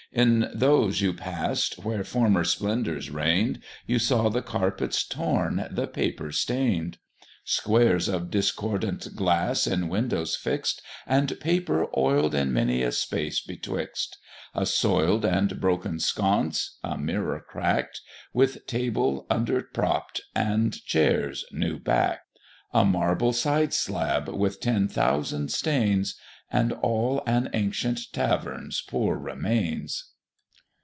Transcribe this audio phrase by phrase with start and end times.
[0.13, 6.33] In those you pass'd, where former splendour reign'd, You saw the carpets torn, the paper
[6.33, 6.97] stain'd;
[7.45, 14.17] Squares of discordant glass in windows fix'd, And paper oil'd in many a space betwixt;
[14.53, 18.01] A soil'd and broken sconce, a mirror crack'd,
[18.33, 22.19] With table underpropp'd, and chairs new back'd;
[22.73, 26.15] A marble side slab with ten thousand stains,
[26.53, 30.07] And all an ancient Tavern's poor remains.